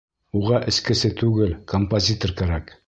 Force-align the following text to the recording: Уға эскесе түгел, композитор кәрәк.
Уға 0.39 0.61
эскесе 0.71 1.13
түгел, 1.21 1.55
композитор 1.75 2.39
кәрәк. 2.43 2.79